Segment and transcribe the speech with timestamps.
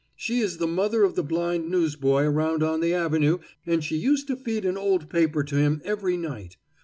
[0.15, 4.25] She is the mother of the blind newsboy around on the avenue, an' she used
[4.29, 6.57] to feed an old paper to him every night.